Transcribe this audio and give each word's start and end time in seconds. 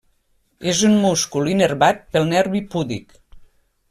És 0.71 0.79
un 0.87 0.95
múscul 1.03 1.51
innervat 1.53 2.01
pel 2.15 2.25
nervi 2.31 2.63
púdic. 2.73 3.15